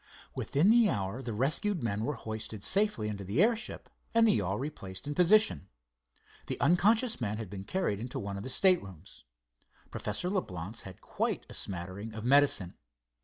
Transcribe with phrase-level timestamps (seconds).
[0.33, 4.57] Within the hour the rescued men were hoisted safely into the airship and the yawl
[4.57, 5.69] replaced in position.
[6.47, 9.25] The unconscious man had been carried into one of the staterooms.
[9.91, 12.79] Professor Leblance had quite a smattering of medicine.